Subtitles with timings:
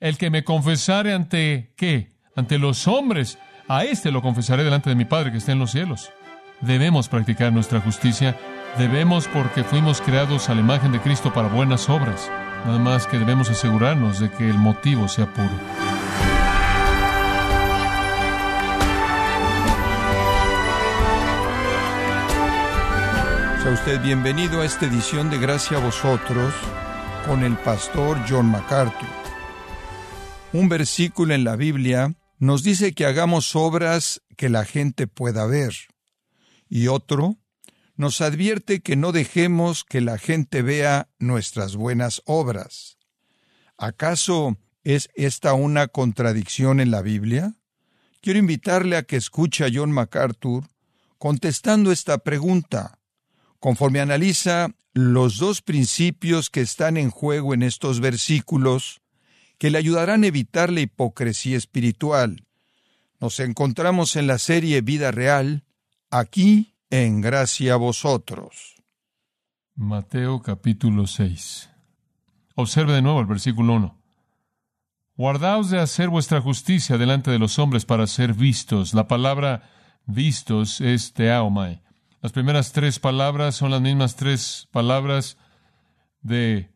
[0.00, 2.14] El que me confesare ante qué?
[2.34, 3.38] Ante los hombres.
[3.68, 6.10] A éste lo confesaré delante de mi Padre que está en los cielos.
[6.62, 8.34] Debemos practicar nuestra justicia.
[8.78, 12.30] Debemos porque fuimos creados a la imagen de Cristo para buenas obras.
[12.64, 15.50] Nada más que debemos asegurarnos de que el motivo sea puro.
[23.62, 26.54] Sea usted bienvenido a esta edición de Gracia a vosotros
[27.26, 29.19] con el pastor John MacArthur.
[30.52, 35.74] Un versículo en la Biblia nos dice que hagamos obras que la gente pueda ver.
[36.68, 37.36] Y otro
[37.94, 42.98] nos advierte que no dejemos que la gente vea nuestras buenas obras.
[43.78, 47.54] ¿Acaso es esta una contradicción en la Biblia?
[48.20, 50.64] Quiero invitarle a que escuche a John MacArthur
[51.18, 52.98] contestando esta pregunta,
[53.60, 58.99] conforme analiza los dos principios que están en juego en estos versículos,
[59.60, 62.46] que le ayudarán a evitar la hipocresía espiritual.
[63.20, 65.64] Nos encontramos en la serie Vida Real,
[66.10, 68.76] aquí en gracia a vosotros.
[69.74, 71.68] Mateo capítulo 6.
[72.54, 74.00] Observe de nuevo el versículo 1.
[75.16, 78.94] Guardaos de hacer vuestra justicia delante de los hombres para ser vistos.
[78.94, 79.70] La palabra
[80.06, 81.82] vistos es teaomai.
[82.22, 85.36] Las primeras tres palabras son las mismas tres palabras
[86.22, 86.70] de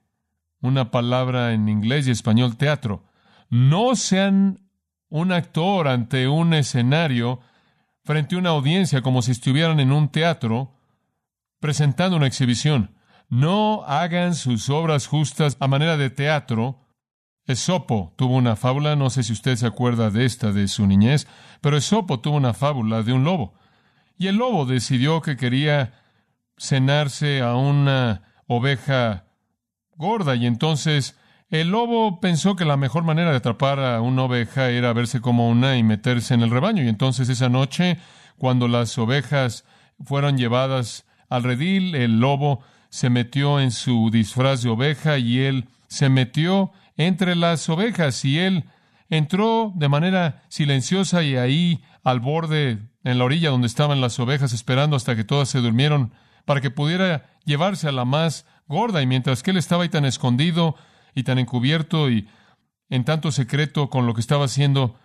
[0.65, 3.05] una palabra en inglés y español teatro.
[3.51, 4.71] No sean
[5.11, 7.41] un actor ante un escenario
[8.03, 10.75] frente a una audiencia como si estuvieran en un teatro
[11.61, 12.97] presentando una exhibición.
[13.29, 16.81] No hagan sus obras justas a manera de teatro.
[17.45, 21.27] Esopo tuvo una fábula, no sé si usted se acuerda de esta de su niñez,
[21.61, 23.53] pero Esopo tuvo una fábula de un lobo.
[24.17, 25.93] Y el lobo decidió que quería
[26.57, 29.24] cenarse a una oveja
[29.97, 31.17] gorda y entonces
[31.51, 35.49] el lobo pensó que la mejor manera de atrapar a una oveja era verse como
[35.49, 36.83] una y meterse en el rebaño.
[36.83, 37.99] Y entonces esa noche,
[38.39, 39.65] cuando las ovejas
[40.05, 45.69] fueron llevadas al redil, el lobo se metió en su disfraz de oveja y él
[45.87, 48.65] se metió entre las ovejas y él
[49.09, 54.53] entró de manera silenciosa y ahí al borde, en la orilla donde estaban las ovejas,
[54.53, 56.13] esperando hasta que todas se durmieron
[56.45, 59.03] para que pudiera llevarse a la más gorda.
[59.03, 60.77] Y mientras que él estaba ahí tan escondido,
[61.15, 62.29] y tan encubierto y
[62.91, 64.97] en tanto secreto con lo que estaba haciendo,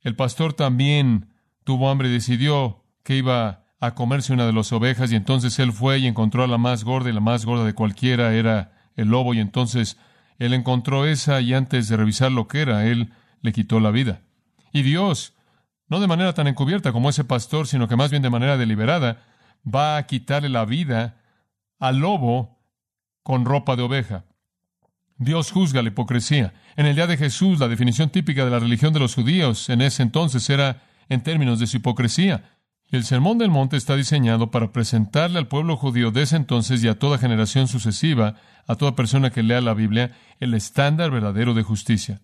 [0.00, 1.28] el pastor también
[1.64, 5.72] tuvo hambre y decidió que iba a comerse una de las ovejas y entonces él
[5.72, 9.08] fue y encontró a la más gorda y la más gorda de cualquiera era el
[9.08, 9.98] lobo y entonces
[10.38, 14.22] él encontró esa y antes de revisar lo que era, él le quitó la vida.
[14.72, 15.34] Y Dios,
[15.88, 19.24] no de manera tan encubierta como ese pastor, sino que más bien de manera deliberada,
[19.62, 21.16] va a quitarle la vida
[21.78, 22.61] al lobo
[23.22, 24.24] con ropa de oveja.
[25.18, 26.54] Dios juzga la hipocresía.
[26.76, 29.80] En el día de Jesús, la definición típica de la religión de los judíos en
[29.80, 32.58] ese entonces era en términos de su hipocresía.
[32.90, 36.82] Y el Sermón del Monte está diseñado para presentarle al pueblo judío de ese entonces
[36.82, 38.34] y a toda generación sucesiva,
[38.66, 42.20] a toda persona que lea la Biblia, el estándar verdadero de justicia.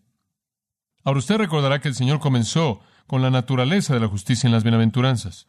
[1.05, 4.65] Ahora usted recordará que el Señor comenzó con la naturaleza de la justicia en las
[4.65, 5.47] bienaventuranzas,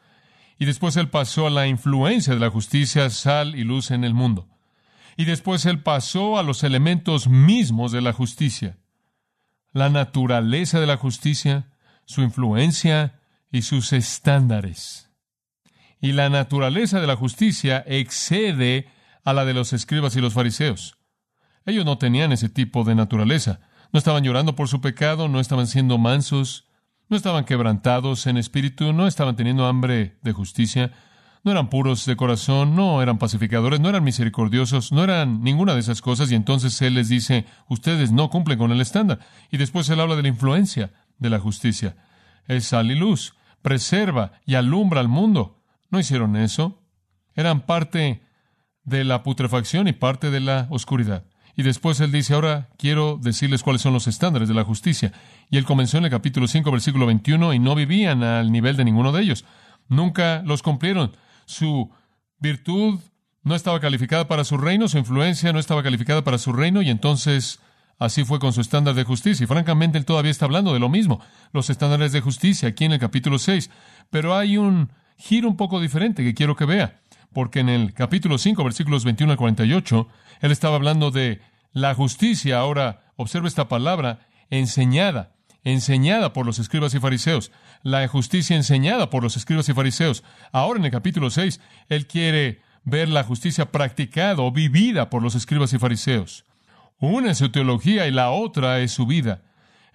[0.57, 4.13] y después Él pasó a la influencia de la justicia, sal y luz en el
[4.13, 4.47] mundo
[5.19, 8.77] y después él pasó a los elementos mismos de la justicia,
[9.73, 11.73] la naturaleza de la justicia,
[12.05, 13.19] su influencia
[13.51, 15.11] y sus estándares.
[15.99, 18.87] Y la naturaleza de la justicia excede
[19.25, 20.97] a la de los escribas y los fariseos.
[21.65, 23.59] Ellos no tenían ese tipo de naturaleza.
[23.91, 26.69] No estaban llorando por su pecado, no estaban siendo mansos,
[27.09, 30.93] no estaban quebrantados en espíritu, no estaban teniendo hambre de justicia,
[31.43, 35.79] no eran puros de corazón, no eran pacificadores, no eran misericordiosos, no eran ninguna de
[35.79, 39.19] esas cosas, y entonces Él les dice, ustedes no cumplen con el estándar.
[39.49, 41.95] Y después Él habla de la influencia de la justicia.
[42.47, 45.61] Es sal y luz, preserva y alumbra al mundo.
[45.89, 46.81] No hicieron eso.
[47.35, 48.21] Eran parte
[48.83, 51.23] de la putrefacción y parte de la oscuridad.
[51.55, 55.13] Y después él dice, ahora quiero decirles cuáles son los estándares de la justicia.
[55.49, 58.85] Y él comenzó en el capítulo 5, versículo 21, y no vivían al nivel de
[58.85, 59.45] ninguno de ellos.
[59.87, 61.11] Nunca los cumplieron
[61.49, 61.89] su
[62.37, 62.99] virtud
[63.41, 66.91] no estaba calificada para su reino, su influencia no estaba calificada para su reino, y
[66.91, 67.59] entonces
[67.97, 69.43] así fue con su estándar de justicia.
[69.43, 71.19] Y francamente, él todavía está hablando de lo mismo,
[71.51, 73.71] los estándares de justicia, aquí en el capítulo 6.
[74.11, 76.99] Pero hay un giro un poco diferente que quiero que vea,
[77.33, 80.07] porque en el capítulo 5, versículos 21 al 48,
[80.41, 81.41] él estaba hablando de
[81.71, 82.59] la justicia.
[82.59, 87.51] Ahora, observe esta palabra, enseñada enseñada por los escribas y fariseos,
[87.83, 90.23] la justicia enseñada por los escribas y fariseos.
[90.51, 91.59] Ahora en el capítulo 6,
[91.89, 96.45] él quiere ver la justicia practicada o vivida por los escribas y fariseos.
[96.99, 99.41] Una es su teología y la otra es su vida.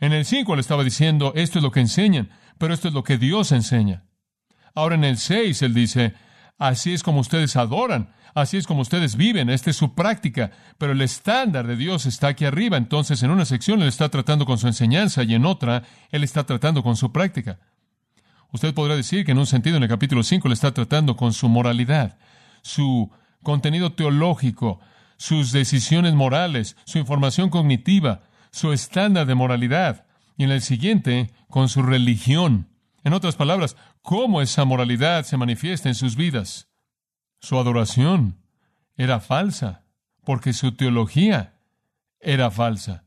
[0.01, 3.05] En el 5 le estaba diciendo, esto es lo que enseñan, pero esto es lo
[3.05, 4.05] que Dios enseña.
[4.75, 6.15] Ahora en el 6 él dice,
[6.59, 10.93] así es como ustedes adoran, así es como ustedes viven, esta es su práctica, pero
[10.93, 14.59] el estándar de Dios está aquí arriba, entonces en una sección él está tratando con
[14.59, 17.59] su enseñanza y en otra él está tratando con su práctica.
[18.53, 21.33] Usted podrá decir que en un sentido en el capítulo 5 le está tratando con
[21.33, 22.19] su moralidad,
[22.63, 23.11] su
[23.43, 24.81] contenido teológico,
[25.17, 30.07] sus decisiones morales, su información cognitiva, su estándar de moralidad,
[30.37, 32.69] y en el siguiente con su religión.
[33.05, 36.69] En otras palabras, cómo esa moralidad se manifiesta en sus vidas.
[37.39, 38.39] Su adoración
[38.97, 39.85] era falsa,
[40.25, 41.55] porque su teología
[42.19, 43.05] era falsa.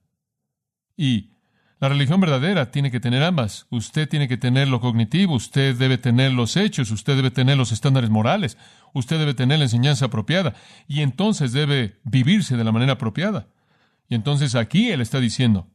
[0.96, 1.32] Y
[1.80, 3.66] la religión verdadera tiene que tener ambas.
[3.72, 7.72] Usted tiene que tener lo cognitivo, usted debe tener los hechos, usted debe tener los
[7.72, 8.58] estándares morales,
[8.94, 10.54] usted debe tener la enseñanza apropiada
[10.88, 13.48] y entonces debe vivirse de la manera apropiada.
[14.10, 15.68] Y entonces aquí él está diciendo,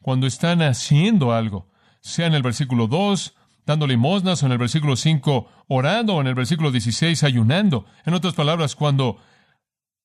[0.00, 1.70] cuando están haciendo algo,
[2.00, 3.34] sea en el versículo 2,
[3.66, 7.86] dando limosnas, o en el versículo 5, orando, o en el versículo 16, ayunando.
[8.04, 9.18] En otras palabras, cuando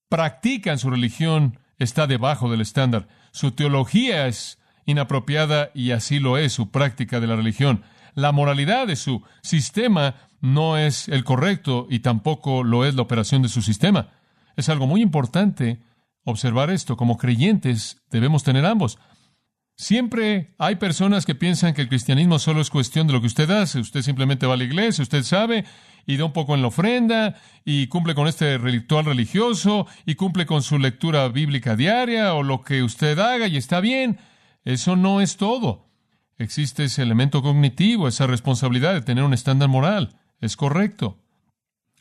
[0.09, 3.07] practican su religión, está debajo del estándar.
[3.31, 7.83] Su teología es inapropiada y así lo es su práctica de la religión.
[8.13, 13.41] La moralidad de su sistema no es el correcto y tampoco lo es la operación
[13.41, 14.09] de su sistema.
[14.55, 15.83] Es algo muy importante
[16.23, 16.97] observar esto.
[16.97, 18.97] Como creyentes debemos tener ambos.
[19.79, 23.49] Siempre hay personas que piensan que el cristianismo solo es cuestión de lo que usted
[23.51, 23.79] hace.
[23.79, 25.65] Usted simplemente va a la iglesia, usted sabe,
[26.07, 30.47] y da un poco en la ofrenda, y cumple con este ritual religioso, y cumple
[30.47, 34.17] con su lectura bíblica diaria, o lo que usted haga, y está bien.
[34.65, 35.85] Eso no es todo.
[36.39, 40.17] Existe ese elemento cognitivo, esa responsabilidad de tener un estándar moral.
[40.41, 41.19] Es correcto.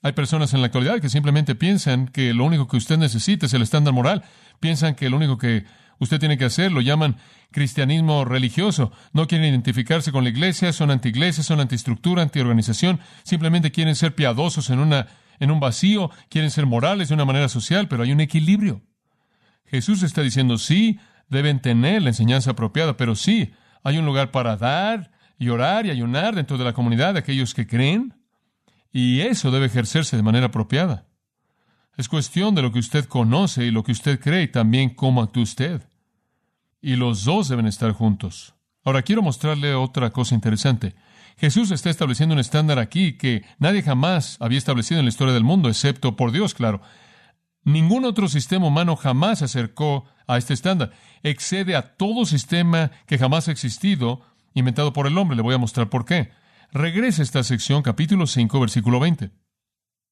[0.01, 3.53] Hay personas en la actualidad que simplemente piensan que lo único que usted necesita es
[3.53, 4.25] el estándar moral.
[4.61, 5.65] Piensan que lo único que
[5.99, 7.17] usted tiene que hacer lo llaman
[7.51, 8.93] cristianismo religioso.
[9.13, 13.01] No quieren identificarse con la iglesia, son anti-iglesia, son anti-estructura, anti-organización.
[13.23, 15.07] Simplemente quieren ser piadosos en, una,
[15.39, 18.83] en un vacío, quieren ser morales de una manera social, pero hay un equilibrio.
[19.67, 20.99] Jesús está diciendo, sí,
[21.29, 23.53] deben tener la enseñanza apropiada, pero sí,
[23.83, 27.55] hay un lugar para dar y orar y ayunar dentro de la comunidad de aquellos
[27.55, 28.15] que creen,
[28.93, 31.07] y eso debe ejercerse de manera apropiada.
[31.97, 35.23] Es cuestión de lo que usted conoce y lo que usted cree y también cómo
[35.23, 35.89] actúa usted.
[36.83, 38.55] Y los dos deben estar juntos.
[38.85, 40.95] Ahora quiero mostrarle otra cosa interesante.
[41.39, 45.43] Jesús está estableciendo un estándar aquí que nadie jamás había establecido en la historia del
[45.43, 46.83] mundo, excepto por Dios, claro.
[47.65, 50.93] Ningún otro sistema humano jamás se acercó a este estándar.
[51.23, 54.21] Excede a todo sistema que jamás ha existido
[54.55, 55.37] inventado por el hombre.
[55.37, 56.31] Le voy a mostrar por qué.
[56.73, 59.31] Regresa a esta sección, capítulo 5, versículo 20.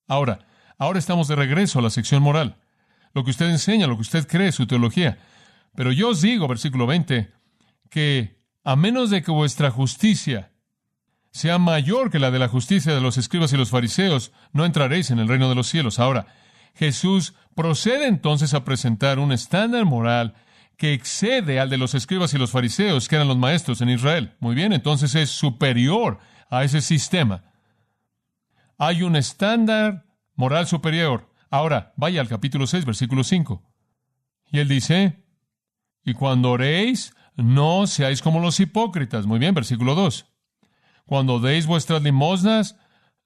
[0.08, 0.46] Ahora,
[0.78, 2.56] Ahora estamos de regreso a la sección moral.
[3.12, 5.18] Lo que usted enseña, lo que usted cree, su teología.
[5.74, 7.30] Pero yo os digo, versículo 20,
[7.90, 10.50] que a menos de que vuestra justicia
[11.30, 15.10] sea mayor que la de la justicia de los escribas y los fariseos, no entraréis
[15.10, 15.98] en el reino de los cielos.
[15.98, 16.26] Ahora,
[16.74, 20.34] Jesús procede entonces a presentar un estándar moral
[20.76, 24.34] que excede al de los escribas y los fariseos, que eran los maestros en Israel.
[24.38, 26.18] Muy bien, entonces es superior
[26.50, 27.44] a ese sistema.
[28.78, 30.03] Hay un estándar
[30.34, 31.30] moral superior.
[31.50, 33.62] Ahora, vaya al capítulo 6, versículo 5.
[34.50, 35.24] Y él dice,
[36.04, 39.26] y cuando oréis, no seáis como los hipócritas.
[39.26, 40.26] Muy bien, versículo 2.
[41.06, 42.76] Cuando deis vuestras limosnas,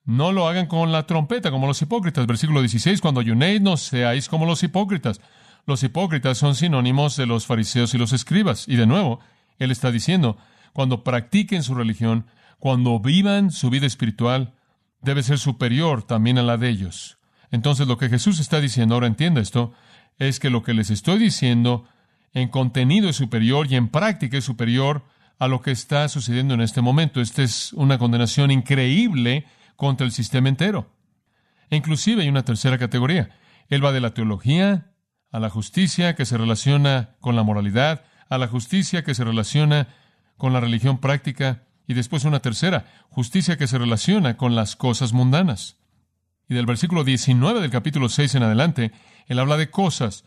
[0.04, 2.26] no lo hagan con la trompeta como los hipócritas.
[2.26, 3.00] Versículo 16.
[3.00, 5.20] Cuando ayunéis, no seáis como los hipócritas.
[5.66, 8.66] Los hipócritas son sinónimos de los fariseos y los escribas.
[8.68, 9.20] Y de nuevo,
[9.58, 10.38] él está diciendo,
[10.72, 12.26] cuando practiquen su religión,
[12.58, 14.54] cuando vivan su vida espiritual,
[15.00, 17.18] debe ser superior también a la de ellos.
[17.50, 19.72] Entonces lo que Jesús está diciendo, ahora entienda esto,
[20.18, 21.84] es que lo que les estoy diciendo
[22.32, 25.04] en contenido es superior y en práctica es superior
[25.38, 27.20] a lo que está sucediendo en este momento.
[27.20, 30.92] Esta es una condenación increíble contra el sistema entero.
[31.70, 33.30] E inclusive hay una tercera categoría.
[33.68, 34.92] Él va de la teología
[35.30, 39.88] a la justicia que se relaciona con la moralidad, a la justicia que se relaciona
[40.36, 45.14] con la religión práctica y después una tercera, justicia que se relaciona con las cosas
[45.14, 45.78] mundanas.
[46.46, 48.92] Y del versículo 19 del capítulo 6 en adelante,
[49.26, 50.24] él habla de cosas,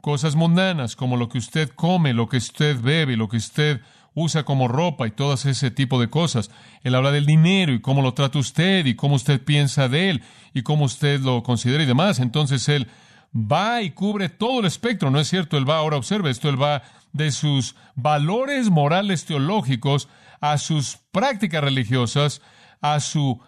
[0.00, 3.80] cosas mundanas, como lo que usted come, lo que usted bebe, lo que usted
[4.14, 6.50] usa como ropa y todo ese tipo de cosas.
[6.82, 10.24] Él habla del dinero y cómo lo trata usted y cómo usted piensa de él
[10.54, 12.18] y cómo usted lo considera y demás.
[12.18, 12.88] Entonces él
[13.32, 15.56] va y cubre todo el espectro, ¿no es cierto?
[15.56, 16.82] Él va, ahora observe esto, él va
[17.12, 20.08] de sus valores morales teológicos
[20.52, 22.42] a sus prácticas religiosas,
[22.80, 23.40] a su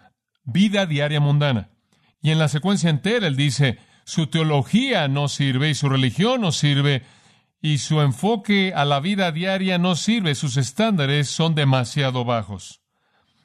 [0.43, 1.69] vida diaria mundana.
[2.21, 6.51] Y en la secuencia entera él dice, su teología no sirve y su religión no
[6.51, 7.03] sirve
[7.61, 12.81] y su enfoque a la vida diaria no sirve, sus estándares son demasiado bajos.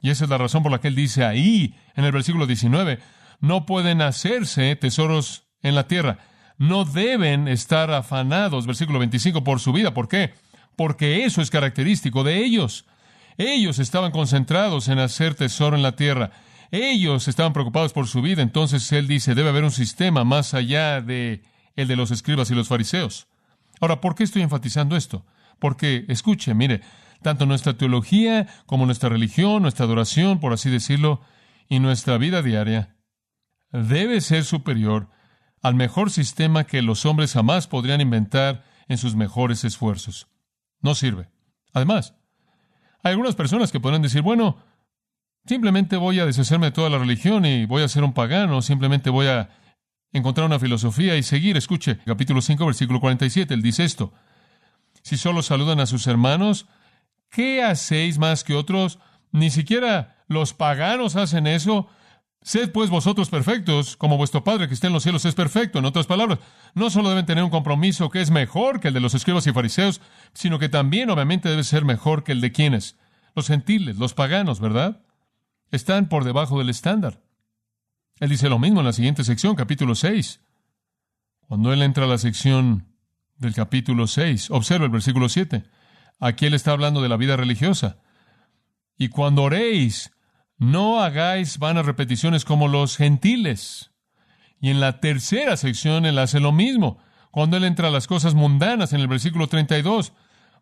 [0.00, 2.99] Y esa es la razón por la que él dice ahí, en el versículo 19,
[3.40, 6.18] no pueden hacerse tesoros en la tierra,
[6.58, 9.94] no deben estar afanados, versículo 25, por su vida.
[9.94, 10.34] ¿Por qué?
[10.76, 12.87] Porque eso es característico de ellos.
[13.37, 16.31] Ellos estaban concentrados en hacer tesoro en la tierra.
[16.71, 18.43] Ellos estaban preocupados por su vida.
[18.43, 21.43] Entonces él dice, debe haber un sistema más allá de
[21.76, 23.26] el de los escribas y los fariseos.
[23.81, 25.26] Ahora, ¿por qué estoy enfatizando esto?
[25.59, 26.83] Porque, escuche, mire,
[27.23, 31.21] tanto nuestra teología como nuestra religión, nuestra adoración, por así decirlo,
[31.69, 32.97] y nuestra vida diaria
[33.73, 35.09] debe ser superior
[35.62, 40.29] al mejor sistema que los hombres jamás podrían inventar en sus mejores esfuerzos.
[40.81, 41.31] No sirve.
[41.73, 42.14] Además,
[43.04, 44.56] hay algunas personas que podrán decir, bueno,
[45.46, 49.11] simplemente voy a deshacerme de toda la religión y voy a ser un pagano, simplemente
[49.11, 49.50] voy a
[50.11, 51.58] encontrar una filosofía y seguir.
[51.58, 54.14] Escuche, capítulo 5, versículo 47, él dice esto.
[55.02, 56.66] Si solo saludan a sus hermanos,
[57.30, 58.99] ¿qué hacéis más que otros?
[59.32, 61.88] Ni siquiera los paganos hacen eso.
[62.45, 65.79] Sed pues vosotros perfectos, como vuestro Padre que está en los cielos es perfecto.
[65.79, 66.41] En otras palabras,
[66.75, 69.53] no solo deben tener un compromiso que es mejor que el de los escribas y
[69.53, 70.03] fariseos,
[70.35, 72.99] sino que también obviamente debe ser mejor que el de quienes.
[73.35, 75.01] Los gentiles, los paganos, ¿verdad?
[75.71, 77.23] Están por debajo del estándar.
[78.21, 80.43] Él dice lo mismo en la siguiente sección, capítulo 6.
[81.49, 82.89] Cuando él entra a la sección
[83.39, 85.65] del capítulo 6, observa el versículo 7.
[86.21, 87.97] Aquí él está hablando de la vida religiosa.
[88.99, 90.13] Y cuando oréis,
[90.71, 93.92] no hagáis vanas repeticiones como los gentiles.
[94.61, 96.99] Y en la tercera sección él hace lo mismo,
[97.30, 100.12] cuando él entra a las cosas mundanas en el versículo 32,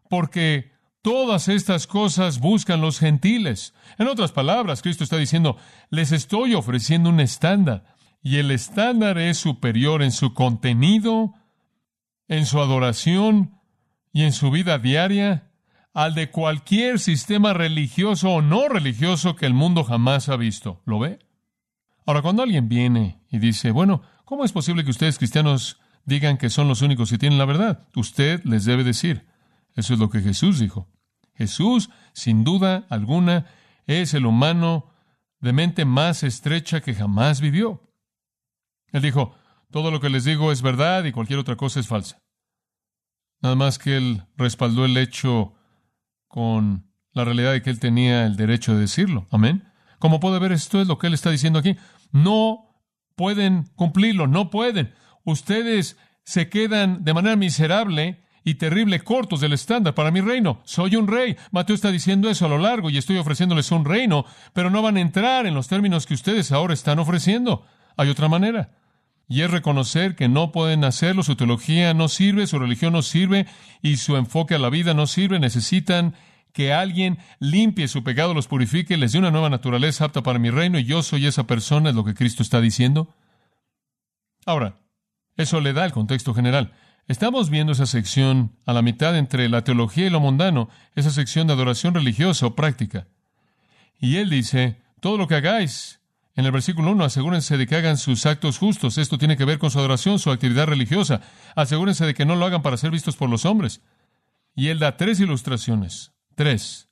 [0.09, 3.75] porque Todas estas cosas buscan los gentiles.
[3.99, 5.57] En otras palabras, Cristo está diciendo,
[5.91, 11.35] les estoy ofreciendo un estándar, y el estándar es superior en su contenido,
[12.29, 13.59] en su adoración
[14.13, 15.51] y en su vida diaria
[15.95, 20.83] al de cualquier sistema religioso o no religioso que el mundo jamás ha visto.
[20.87, 21.19] ¿Lo ve?
[22.07, 26.51] Ahora, cuando alguien viene y dice, bueno, ¿cómo es posible que ustedes cristianos digan que
[26.51, 27.89] son los únicos que tienen la verdad?
[27.95, 29.27] Usted les debe decir,
[29.75, 30.89] eso es lo que Jesús dijo.
[31.35, 33.47] Jesús, sin duda alguna,
[33.87, 34.91] es el humano
[35.41, 37.83] de mente más estrecha que jamás vivió.
[38.93, 39.35] Él dijo,
[39.71, 42.19] todo lo que les digo es verdad y cualquier otra cosa es falsa.
[43.41, 45.55] Nada más que él respaldó el hecho
[46.33, 49.27] con la realidad de que él tenía el derecho de decirlo.
[49.31, 49.71] Amén.
[49.99, 51.77] Como puede ver, esto es lo que él está diciendo aquí.
[52.11, 52.81] No
[53.17, 54.95] pueden cumplirlo, no pueden.
[55.25, 60.63] Ustedes se quedan de manera miserable y terrible cortos del estándar para mi reino.
[60.65, 61.37] Soy un rey.
[61.51, 64.25] Mateo está diciendo eso a lo largo y estoy ofreciéndoles un reino,
[64.55, 67.67] pero no van a entrar en los términos que ustedes ahora están ofreciendo.
[67.99, 68.71] Hay otra manera.
[69.33, 73.47] Y es reconocer que no pueden hacerlo, su teología no sirve, su religión no sirve
[73.81, 75.41] y su enfoque a la vida no sirve.
[75.41, 76.15] Necesitan
[76.53, 80.51] que alguien limpie su pecado, los purifique, les dé una nueva naturaleza apta para mi
[80.51, 83.15] reino y yo soy esa persona, es lo que Cristo está diciendo.
[84.45, 84.77] Ahora,
[85.39, 86.75] eso le da el contexto general.
[87.09, 91.47] Estamos viendo esa sección a la mitad entre la teología y lo mundano, esa sección
[91.47, 93.07] de adoración religiosa o práctica.
[93.99, 96.02] Y él dice, todo lo que hagáis,
[96.35, 98.97] en el versículo 1, asegúrense de que hagan sus actos justos.
[98.97, 101.21] Esto tiene que ver con su adoración, su actividad religiosa.
[101.55, 103.83] Asegúrense de que no lo hagan para ser vistos por los hombres.
[104.55, 106.13] Y él da tres ilustraciones.
[106.35, 106.89] Tres.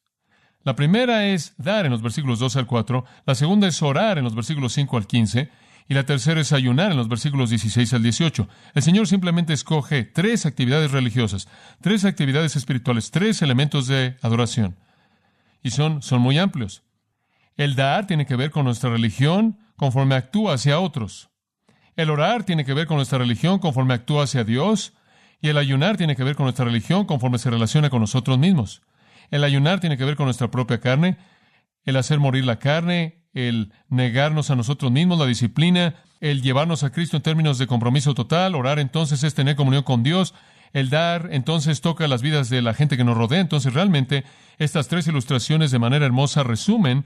[0.62, 3.04] La primera es dar en los versículos 2 al 4.
[3.24, 5.50] La segunda es orar en los versículos 5 al 15.
[5.88, 8.46] Y la tercera es ayunar en los versículos 16 al 18.
[8.74, 11.48] El Señor simplemente escoge tres actividades religiosas,
[11.80, 14.76] tres actividades espirituales, tres elementos de adoración.
[15.62, 16.84] Y son, son muy amplios.
[17.60, 21.28] El dar tiene que ver con nuestra religión conforme actúa hacia otros.
[21.94, 24.94] El orar tiene que ver con nuestra religión conforme actúa hacia Dios.
[25.42, 28.80] Y el ayunar tiene que ver con nuestra religión conforme se relaciona con nosotros mismos.
[29.30, 31.18] El ayunar tiene que ver con nuestra propia carne.
[31.84, 36.90] El hacer morir la carne el negarnos a nosotros mismos, la disciplina, el llevarnos a
[36.90, 40.34] Cristo en términos de compromiso total, orar entonces es tener comunión con Dios,
[40.72, 43.40] el dar entonces toca las vidas de la gente que nos rodea.
[43.40, 44.24] Entonces realmente
[44.58, 47.04] estas tres ilustraciones de manera hermosa resumen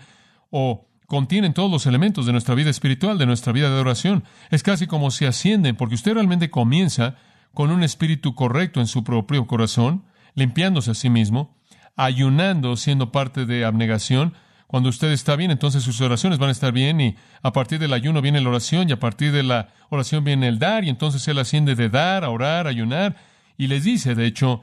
[0.57, 4.23] o contienen todos los elementos de nuestra vida espiritual, de nuestra vida de oración.
[4.51, 7.17] Es casi como si ascienden, porque usted realmente comienza
[7.53, 10.05] con un espíritu correcto en su propio corazón,
[10.37, 11.59] limpiándose a sí mismo,
[11.97, 14.35] ayunando, siendo parte de abnegación,
[14.69, 17.93] cuando usted está bien, entonces sus oraciones van a estar bien y a partir del
[17.93, 21.27] ayuno viene la oración y a partir de la oración viene el dar y entonces
[21.27, 23.17] él asciende de dar a orar, ayunar
[23.57, 24.63] y les dice, de hecho,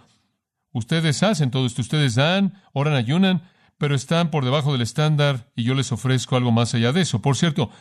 [0.71, 3.41] ustedes hacen todo esto, ustedes dan, oran, ayunan,
[3.81, 7.19] pero están por debajo del estándar y yo les ofrezco algo más allá de eso.
[7.19, 7.71] Por cierto,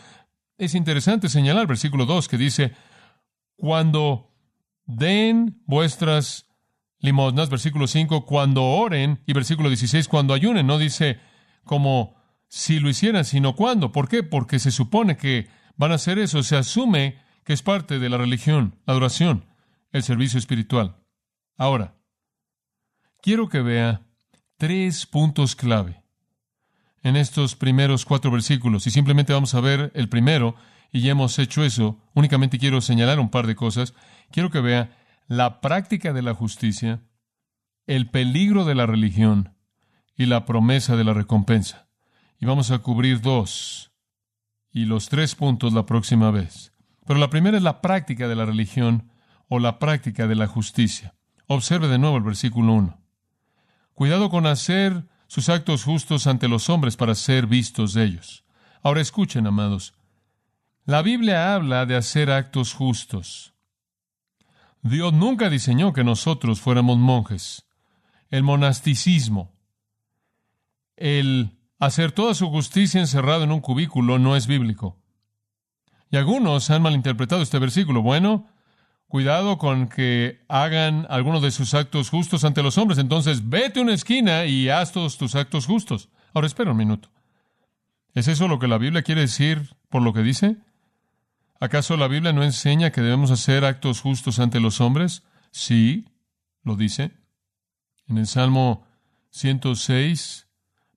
[0.56, 2.72] es interesante señalar versículo 2 que dice,
[3.54, 4.32] cuando
[4.86, 6.46] den vuestras
[7.00, 10.66] limosnas, versículo 5, cuando oren, y versículo 16, cuando ayunen.
[10.66, 11.20] No dice
[11.64, 12.16] como
[12.48, 13.92] si lo hicieran, sino cuándo.
[13.92, 14.22] ¿Por qué?
[14.22, 16.42] Porque se supone que van a hacer eso.
[16.42, 19.44] Se asume que es parte de la religión, la adoración,
[19.92, 20.96] el servicio espiritual.
[21.58, 21.98] Ahora,
[23.20, 24.06] quiero que vea
[24.60, 26.02] tres puntos clave
[27.02, 28.86] en estos primeros cuatro versículos.
[28.86, 30.54] Y simplemente vamos a ver el primero,
[30.92, 31.98] y ya hemos hecho eso.
[32.12, 33.94] Únicamente quiero señalar un par de cosas.
[34.30, 34.98] Quiero que vea
[35.28, 37.00] la práctica de la justicia,
[37.86, 39.56] el peligro de la religión
[40.14, 41.88] y la promesa de la recompensa.
[42.38, 43.92] Y vamos a cubrir dos
[44.70, 46.74] y los tres puntos la próxima vez.
[47.06, 49.10] Pero la primera es la práctica de la religión
[49.48, 51.14] o la práctica de la justicia.
[51.46, 52.99] Observe de nuevo el versículo 1.
[54.00, 58.46] Cuidado con hacer sus actos justos ante los hombres para ser vistos de ellos.
[58.82, 59.92] Ahora escuchen, amados.
[60.86, 63.52] La Biblia habla de hacer actos justos.
[64.80, 67.66] Dios nunca diseñó que nosotros fuéramos monjes.
[68.30, 69.52] El monasticismo,
[70.96, 74.96] el hacer toda su justicia encerrado en un cubículo no es bíblico.
[76.10, 78.00] Y algunos han malinterpretado este versículo.
[78.00, 78.46] Bueno,
[79.10, 82.96] Cuidado con que hagan algunos de sus actos justos ante los hombres.
[82.96, 86.10] Entonces, vete a una esquina y haz todos tus actos justos.
[86.32, 87.10] Ahora, espera un minuto.
[88.14, 90.58] ¿Es eso lo que la Biblia quiere decir por lo que dice?
[91.58, 95.24] ¿Acaso la Biblia no enseña que debemos hacer actos justos ante los hombres?
[95.50, 96.06] Sí,
[96.62, 97.10] lo dice.
[98.06, 98.86] En el Salmo
[99.30, 100.46] 106,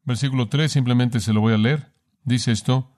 [0.03, 1.91] versículo 3, simplemente se lo voy a leer.
[2.23, 2.91] Dice esto,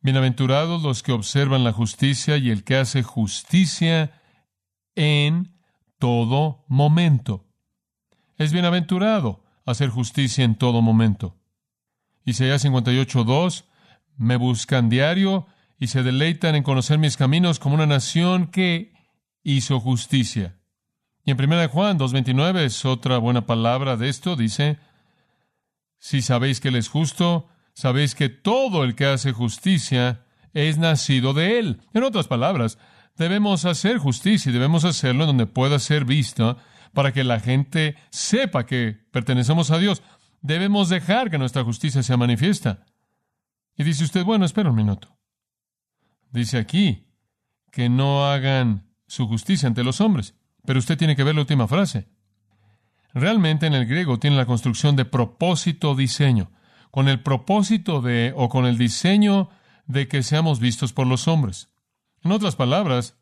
[0.00, 4.12] Bienaventurados los que observan la justicia y el que hace justicia
[4.98, 5.56] en
[6.00, 7.46] todo momento.
[8.36, 11.36] Es bienaventurado hacer justicia en todo momento.
[12.24, 13.64] Isaías 58.2
[14.16, 15.46] Me buscan diario
[15.78, 18.92] y se deleitan en conocer mis caminos como una nación que
[19.44, 20.58] hizo justicia.
[21.24, 24.80] Y en 1 Juan 2.29 es otra buena palabra de esto, dice,
[26.00, 31.34] Si sabéis que Él es justo, sabéis que todo el que hace justicia es nacido
[31.34, 31.82] de Él.
[31.94, 32.78] En otras palabras,
[33.18, 36.56] Debemos hacer justicia y debemos hacerlo en donde pueda ser visto
[36.94, 40.02] para que la gente sepa que pertenecemos a Dios.
[40.40, 42.86] Debemos dejar que nuestra justicia sea manifiesta.
[43.76, 45.18] Y dice usted, bueno, espera un minuto.
[46.30, 47.08] Dice aquí
[47.72, 50.34] que no hagan su justicia ante los hombres.
[50.64, 52.08] Pero usted tiene que ver la última frase.
[53.14, 56.52] Realmente en el griego tiene la construcción de propósito-diseño,
[56.92, 59.50] con el propósito de o con el diseño
[59.86, 61.68] de que seamos vistos por los hombres.
[62.22, 63.16] En otras palabras,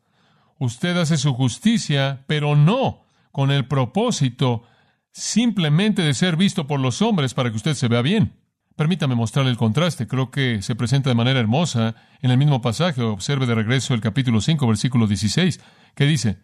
[0.59, 4.63] usted hace su justicia, pero no con el propósito
[5.11, 8.39] simplemente de ser visto por los hombres para que usted se vea bien.
[8.75, 10.07] Permítame mostrarle el contraste.
[10.07, 13.01] Creo que se presenta de manera hermosa en el mismo pasaje.
[13.01, 15.59] Observe de regreso el capítulo 5, versículo 16,
[15.95, 16.39] que dice,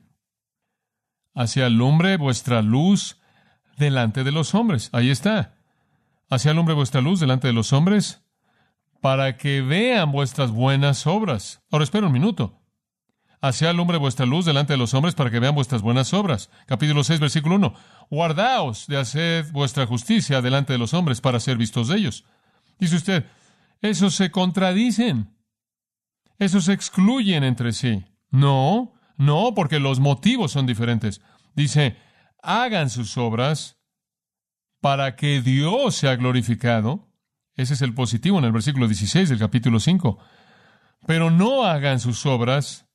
[1.36, 3.20] Hacia alumbre vuestra luz
[3.78, 4.90] delante de los hombres.
[4.94, 5.56] Ahí está.
[6.30, 8.23] Hacia alumbre vuestra luz delante de los hombres
[9.04, 11.62] para que vean vuestras buenas obras.
[11.70, 12.62] Ahora espera un minuto.
[13.42, 16.50] Hacia alumbre vuestra luz delante de los hombres para que vean vuestras buenas obras.
[16.68, 17.74] Capítulo 6, versículo 1.
[18.10, 22.24] Guardaos de hacer vuestra justicia delante de los hombres para ser vistos de ellos.
[22.80, 23.26] Dice usted,
[23.82, 25.36] esos se contradicen.
[26.40, 28.06] Esos se excluyen entre sí.
[28.30, 31.20] No, no, porque los motivos son diferentes.
[31.56, 31.98] Dice,
[32.42, 33.76] hagan sus obras
[34.80, 37.13] para que Dios sea glorificado
[37.56, 40.18] ese es el positivo en el versículo 16 del capítulo 5.
[41.06, 42.88] Pero no hagan sus obras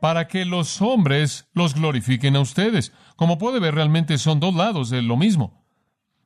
[0.00, 2.92] para que los hombres los glorifiquen a ustedes.
[3.14, 5.64] Como puede ver, realmente son dos lados de lo mismo.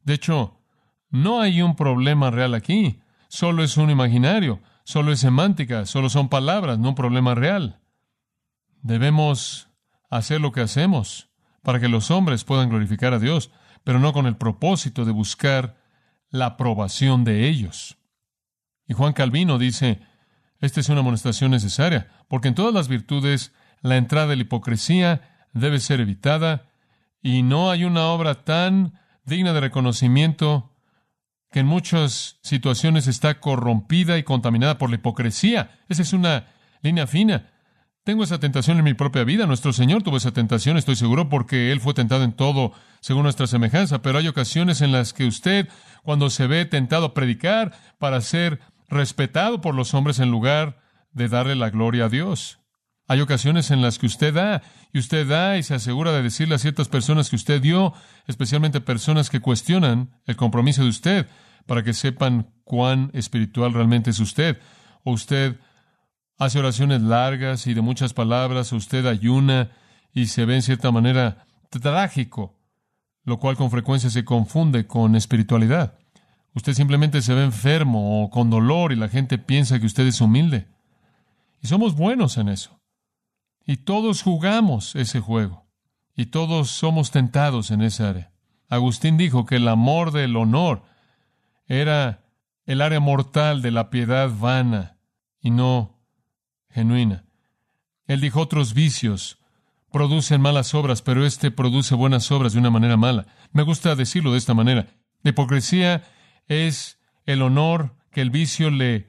[0.02, 0.62] De hecho,
[1.10, 3.00] no hay un problema real aquí.
[3.28, 7.80] Solo es un imaginario, solo es semántica, solo son palabras, no un problema real.
[8.82, 9.68] Debemos
[10.08, 11.28] hacer lo que hacemos
[11.62, 13.50] para que los hombres puedan glorificar a Dios,
[13.84, 15.76] pero no con el propósito de buscar
[16.30, 17.96] la aprobación de ellos.
[18.86, 20.00] Y Juan Calvino dice,
[20.60, 25.46] esta es una amonestación necesaria, porque en todas las virtudes la entrada de la hipocresía
[25.52, 26.70] debe ser evitada,
[27.22, 30.72] y no hay una obra tan digna de reconocimiento
[31.50, 35.80] que en muchas situaciones está corrompida y contaminada por la hipocresía.
[35.88, 36.48] Esa es una
[36.82, 37.50] línea fina.
[38.06, 39.48] Tengo esa tentación en mi propia vida.
[39.48, 43.48] Nuestro Señor tuvo esa tentación, estoy seguro, porque Él fue tentado en todo según nuestra
[43.48, 44.00] semejanza.
[44.00, 45.68] Pero hay ocasiones en las que usted,
[46.04, 50.78] cuando se ve tentado a predicar para ser respetado por los hombres en lugar
[51.10, 52.60] de darle la gloria a Dios.
[53.08, 56.54] Hay ocasiones en las que usted da, y usted da y se asegura de decirle
[56.54, 57.92] a ciertas personas que usted dio,
[58.28, 61.26] especialmente personas que cuestionan el compromiso de usted,
[61.66, 64.60] para que sepan cuán espiritual realmente es usted.
[65.02, 65.56] O usted
[66.38, 69.70] hace oraciones largas y de muchas palabras, usted ayuna
[70.12, 72.56] y se ve en cierta manera trágico
[73.26, 75.98] lo cual con frecuencia se confunde con espiritualidad.
[76.54, 80.20] Usted simplemente se ve enfermo o con dolor y la gente piensa que usted es
[80.20, 80.68] humilde.
[81.60, 82.80] Y somos buenos en eso.
[83.66, 85.66] Y todos jugamos ese juego.
[86.14, 88.32] Y todos somos tentados en esa área.
[88.68, 90.84] Agustín dijo que el amor del honor
[91.66, 92.24] era
[92.64, 94.98] el área mortal de la piedad vana
[95.40, 95.95] y no
[96.76, 97.24] genuina.
[98.06, 99.38] Él dijo otros vicios
[99.90, 103.26] producen malas obras, pero éste produce buenas obras de una manera mala.
[103.52, 104.88] Me gusta decirlo de esta manera.
[105.22, 106.02] La hipocresía
[106.48, 109.08] es el honor que el vicio le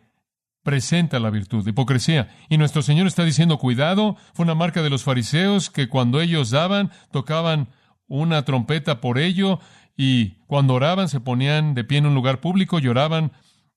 [0.64, 1.68] presenta la virtud.
[1.68, 2.30] Hipocresía.
[2.48, 6.52] Y nuestro Señor está diciendo, cuidado, fue una marca de los fariseos que cuando ellos
[6.52, 7.68] daban, tocaban
[8.08, 9.60] una trompeta por ello
[9.98, 13.34] y cuando oraban se ponían de pie en un lugar público, lloraban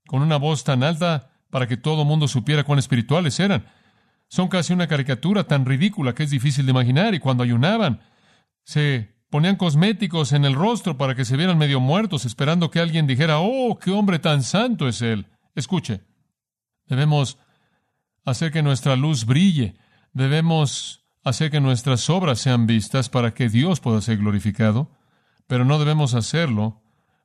[0.07, 3.65] con una voz tan alta para que todo mundo supiera cuán espirituales eran.
[4.31, 7.15] Son casi una caricatura tan ridícula que es difícil de imaginar.
[7.15, 8.01] Y cuando ayunaban,
[8.63, 13.09] se ponían cosméticos en el rostro para que se vieran medio muertos, esperando que alguien
[13.09, 15.27] dijera, oh, qué hombre tan santo es él.
[15.57, 16.03] Escuche,
[16.87, 17.39] debemos
[18.25, 19.75] hacer que nuestra luz brille,
[20.13, 24.93] debemos hacer que nuestras obras sean vistas para que Dios pueda ser glorificado,
[25.49, 26.85] pero no debemos hacerlo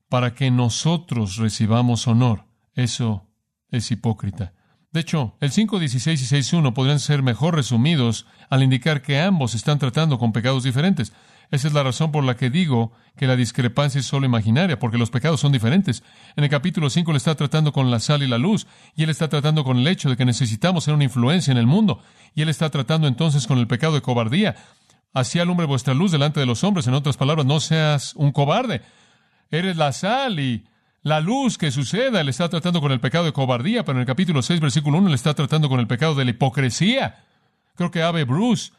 [0.09, 2.45] para que nosotros recibamos honor.
[2.73, 3.29] Eso
[3.69, 4.53] es hipócrita.
[4.95, 9.77] De hecho, el 5.16 y 6.1 podrían ser mejor resumidos al indicar que ambos están
[9.77, 11.11] tratando con pecados diferentes.
[11.51, 14.97] Esa es la razón por la que digo que la discrepancia es solo imaginaria, porque
[14.97, 16.01] los pecados son diferentes.
[16.37, 19.09] En el capítulo 5 le está tratando con la sal y la luz, y él
[19.09, 22.01] está tratando con el hecho de que necesitamos ser una influencia en el mundo,
[22.33, 24.55] y él está tratando entonces con el pecado de cobardía.
[25.13, 26.87] Así alumbre vuestra luz delante de los hombres.
[26.87, 28.81] En otras palabras, no seas un cobarde.
[29.51, 30.63] Eres la sal y
[31.05, 34.07] la luz que suceda, él está tratando con el pecado de cobardía, pero en el
[34.07, 37.23] capítulo 6, versículo 1, le está tratando con el pecado de la hipocresía.
[37.75, 38.71] Creo que Ave Bruce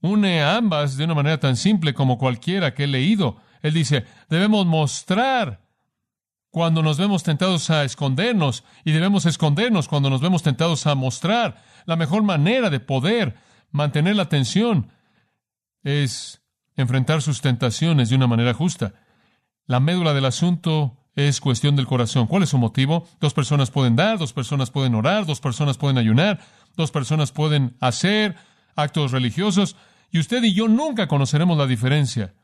[0.00, 3.36] une ambas de una manera tan simple como cualquiera que he leído.
[3.62, 5.60] Él dice, debemos mostrar
[6.50, 11.62] cuando nos vemos tentados a escondernos y debemos escondernos cuando nos vemos tentados a mostrar.
[11.86, 13.36] La mejor manera de poder
[13.70, 14.90] mantener la atención
[15.84, 16.42] es
[16.74, 18.94] enfrentar sus tentaciones de una manera justa.
[19.66, 22.28] La médula del asunto es cuestión del corazón.
[22.28, 23.08] ¿Cuál es su motivo?
[23.18, 26.38] Dos personas pueden dar, dos personas pueden orar, dos personas pueden ayunar,
[26.76, 28.36] dos personas pueden hacer
[28.76, 29.74] actos religiosos,
[30.12, 32.34] y usted y yo nunca conoceremos la diferencia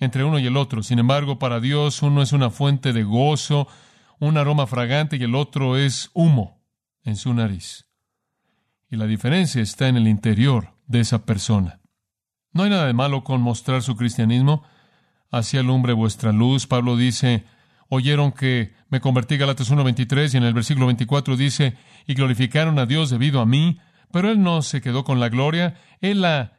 [0.00, 0.82] entre uno y el otro.
[0.82, 3.68] Sin embargo, para Dios uno es una fuente de gozo,
[4.18, 6.60] un aroma fragante, y el otro es humo
[7.04, 7.86] en su nariz.
[8.90, 11.80] Y la diferencia está en el interior de esa persona.
[12.52, 14.64] No hay nada de malo con mostrar su cristianismo.
[15.30, 16.66] Así alumbre vuestra luz.
[16.66, 17.44] Pablo dice,
[17.88, 22.86] oyeron que me convertí, Galatas 1.23, y en el versículo 24 dice, y glorificaron a
[22.86, 23.78] Dios debido a mí,
[24.12, 26.52] pero él no se quedó con la gloria, él la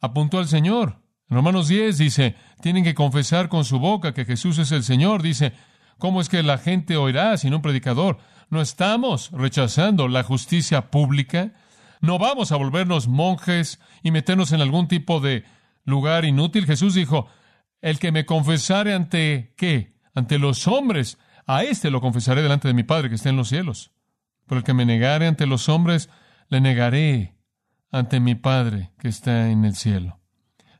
[0.00, 1.00] apuntó al Señor.
[1.30, 5.22] En Romanos 10 dice, tienen que confesar con su boca que Jesús es el Señor.
[5.22, 5.52] Dice,
[5.98, 8.18] ¿cómo es que la gente oirá sin un predicador?
[8.48, 11.52] No estamos rechazando la justicia pública.
[12.00, 15.44] No vamos a volvernos monjes y meternos en algún tipo de
[15.84, 16.64] lugar inútil.
[16.64, 17.28] Jesús dijo,
[17.82, 19.97] el que me confesare ante qué?
[20.18, 23.48] Ante los hombres, a éste lo confesaré delante de mi Padre que está en los
[23.48, 23.92] cielos.
[24.46, 26.10] Pero el que me negare ante los hombres,
[26.48, 27.34] le negaré
[27.90, 30.20] ante mi Padre que está en el cielo.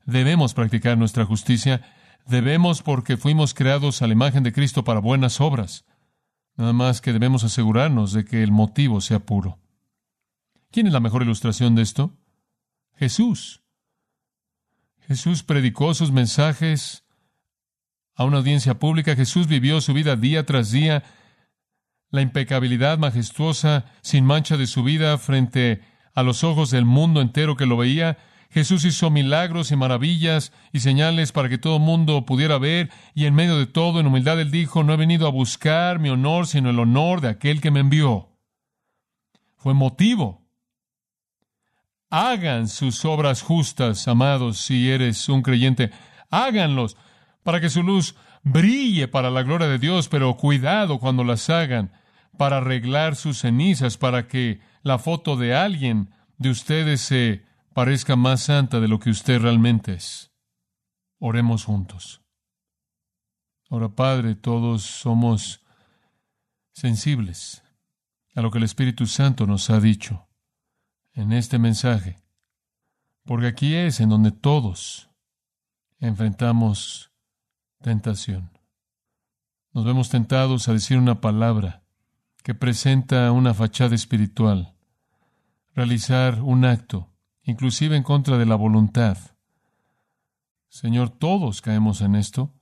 [0.04, 1.82] Debemos practicar nuestra justicia,
[2.26, 5.84] debemos porque fuimos creados a la imagen de Cristo para buenas obras.
[6.56, 9.58] Nada más que debemos asegurarnos de que el motivo sea puro.
[10.70, 12.16] ¿Quién es la mejor ilustración de esto?
[12.96, 13.62] Jesús.
[15.06, 17.04] Jesús predicó sus mensajes
[18.18, 19.14] a una audiencia pública.
[19.14, 21.04] Jesús vivió su vida día tras día,
[22.10, 25.82] la impecabilidad majestuosa, sin mancha de su vida frente
[26.14, 28.18] a los ojos del mundo entero que lo veía.
[28.50, 33.26] Jesús hizo milagros y maravillas y señales para que todo el mundo pudiera ver, y
[33.26, 36.48] en medio de todo, en humildad, él dijo, no he venido a buscar mi honor,
[36.48, 38.30] sino el honor de aquel que me envió.
[39.56, 40.44] Fue motivo.
[42.10, 45.92] Hagan sus obras justas, amados, si eres un creyente.
[46.30, 46.96] Háganlos
[47.48, 51.94] para que su luz brille para la gloria de Dios, pero cuidado cuando las hagan
[52.36, 58.42] para arreglar sus cenizas, para que la foto de alguien de ustedes se parezca más
[58.42, 60.30] santa de lo que usted realmente es.
[61.20, 62.20] Oremos juntos.
[63.70, 65.64] Ahora, Padre, todos somos
[66.74, 67.62] sensibles
[68.34, 70.28] a lo que el Espíritu Santo nos ha dicho
[71.14, 72.20] en este mensaje,
[73.24, 75.08] porque aquí es en donde todos
[75.98, 77.08] enfrentamos
[77.80, 78.50] tentación.
[79.72, 81.82] Nos vemos tentados a decir una palabra
[82.42, 84.74] que presenta una fachada espiritual,
[85.74, 87.08] realizar un acto,
[87.42, 89.18] inclusive en contra de la voluntad.
[90.68, 92.52] Señor, todos caemos en esto,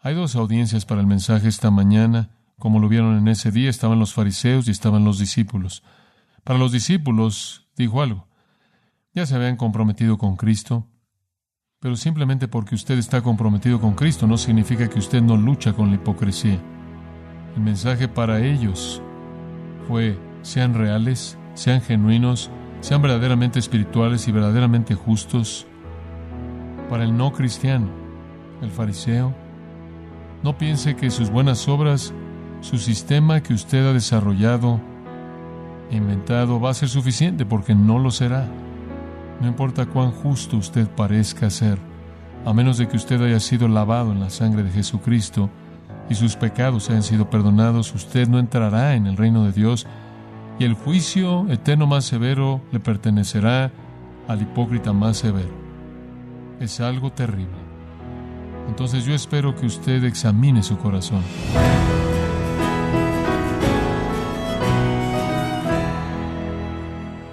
[0.00, 2.30] Hay dos audiencias para el mensaje esta mañana.
[2.56, 5.82] Como lo vieron en ese día, estaban los fariseos y estaban los discípulos.
[6.44, 8.28] Para los discípulos, dijo algo.
[9.12, 10.86] Ya se habían comprometido con Cristo,
[11.80, 15.90] pero simplemente porque usted está comprometido con Cristo no significa que usted no lucha con
[15.90, 16.58] la hipocresía.
[17.54, 19.00] El mensaje para ellos
[19.86, 25.66] fue, sean reales, sean genuinos, sean verdaderamente espirituales y verdaderamente justos.
[26.90, 27.88] Para el no cristiano,
[28.60, 29.34] el fariseo,
[30.42, 32.12] no piense que sus buenas obras,
[32.60, 34.80] su sistema que usted ha desarrollado
[35.90, 38.48] e inventado va a ser suficiente porque no lo será.
[39.40, 41.78] No importa cuán justo usted parezca ser,
[42.44, 45.50] a menos de que usted haya sido lavado en la sangre de Jesucristo
[46.08, 49.86] y sus pecados hayan sido perdonados, usted no entrará en el reino de Dios
[50.58, 53.70] y el juicio eterno más severo le pertenecerá
[54.26, 55.54] al hipócrita más severo.
[56.60, 57.68] Es algo terrible.
[58.68, 61.22] Entonces yo espero que usted examine su corazón.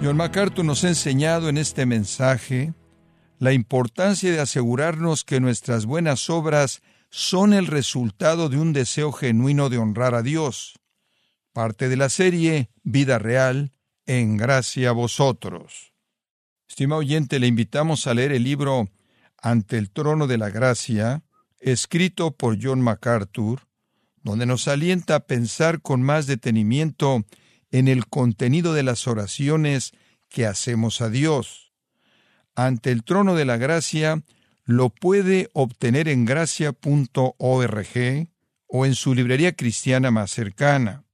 [0.02, 2.74] John MacArthur nos ha enseñado en este mensaje
[3.38, 9.70] la importancia de asegurarnos que nuestras buenas obras son el resultado de un deseo genuino
[9.70, 10.78] de honrar a Dios.
[11.54, 13.72] Parte de la serie Vida Real,
[14.04, 15.94] en gracia a vosotros.
[16.68, 18.90] Estimado oyente, le invitamos a leer el libro
[19.40, 21.22] Ante el trono de la gracia,
[21.58, 23.66] escrito por John MacArthur,
[24.22, 27.24] donde nos alienta a pensar con más detenimiento
[27.78, 29.92] en el contenido de las oraciones
[30.30, 31.74] que hacemos a Dios.
[32.54, 34.22] Ante el trono de la gracia
[34.64, 37.88] lo puede obtener en gracia.org
[38.66, 41.04] o en su librería cristiana más cercana.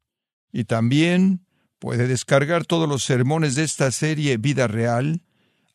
[0.52, 1.44] Y también
[1.80, 5.22] puede descargar todos los sermones de esta serie Vida Real,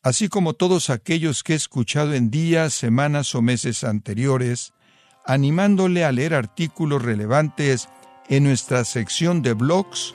[0.02, 4.72] así como todos aquellos que he escuchado en días, semanas o meses anteriores,
[5.26, 7.90] animándole a leer artículos relevantes
[8.30, 10.14] en nuestra sección de blogs